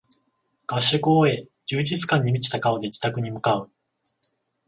[0.65, 3.71] 合宿を終え充実感に満ちた顔で自宅に向かう